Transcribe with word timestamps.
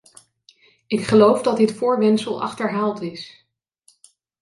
Ik 0.87 1.03
geloof 1.03 1.41
dat 1.41 1.57
dit 1.57 1.71
voorwendsel 1.73 2.41
achterhaald 2.41 3.01
is. 3.01 3.45